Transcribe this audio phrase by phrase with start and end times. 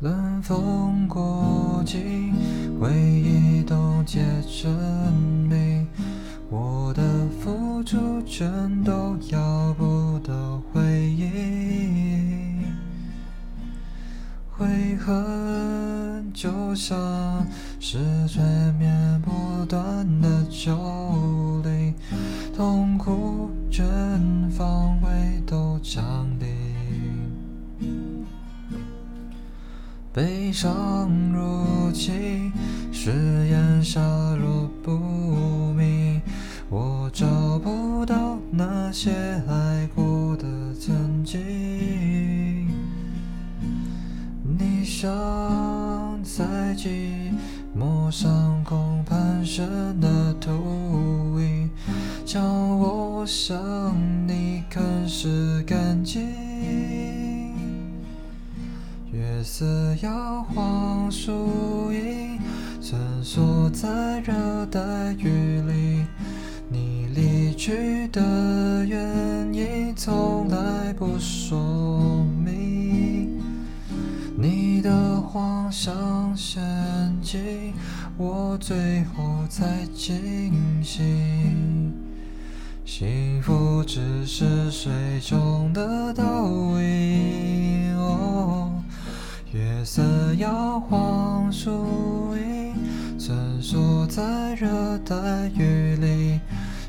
[0.00, 2.32] 冷风过境，
[2.80, 4.70] 回忆冻结成
[5.50, 5.84] 冰，
[6.48, 7.02] 我的
[7.40, 8.48] 付出全
[8.84, 12.62] 都要不到回应。
[14.56, 17.44] 悔恨就像
[17.80, 18.40] 是催
[18.78, 21.92] 眠不断的咒灵，
[22.56, 23.84] 痛苦全
[24.48, 26.24] 方位都降
[30.12, 32.52] 悲伤如侵，
[32.90, 33.12] 誓
[33.48, 34.92] 言下落不
[35.74, 36.20] 明，
[36.70, 37.26] 我找
[37.58, 39.10] 不到那些
[39.46, 40.44] 爱过的
[40.80, 41.38] 曾经。
[44.42, 47.30] 你像在寂
[47.78, 49.68] 寞上空盘旋
[50.00, 51.70] 的秃鹰，
[52.24, 53.94] 叫我向
[54.26, 56.47] 你啃食干净。
[59.38, 59.64] 月色
[60.02, 62.40] 摇晃树影，
[62.82, 64.80] 穿梭在热带
[65.12, 66.04] 雨林。
[66.68, 71.56] 你离去的原因从来不说
[72.44, 73.40] 明。
[74.36, 76.60] 你的幻想陷
[77.22, 77.72] 阱，
[78.16, 81.94] 我最后才惊醒。
[82.84, 86.67] 幸福只是水中的倒影
[89.90, 90.02] 色
[90.34, 92.74] 摇晃树影，
[93.18, 95.16] 穿梭在热带
[95.56, 96.38] 雨林，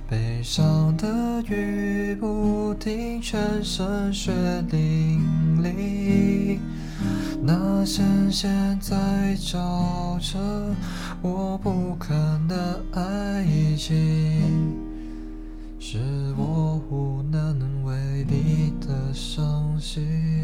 [0.06, 4.33] 悲伤的雨不停，全身血
[4.69, 5.23] 淋
[5.64, 6.59] 淋。
[7.41, 8.97] 那深陷在
[9.38, 10.38] 沼泽
[11.22, 13.45] 我不堪的爱
[13.78, 14.75] 情，
[15.80, 16.00] 是
[16.38, 20.39] 我无能为力的伤心。